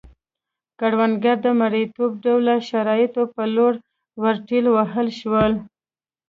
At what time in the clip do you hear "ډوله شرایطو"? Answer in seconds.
2.23-3.23